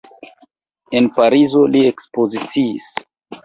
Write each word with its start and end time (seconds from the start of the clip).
En 1.01 1.11
Parizo 1.19 1.63
li 1.77 1.85
ekspoziciis. 1.93 2.93